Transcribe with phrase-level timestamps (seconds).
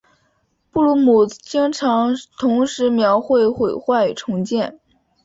[0.71, 4.79] 布鲁姆经常同时描绘毁坏与重建。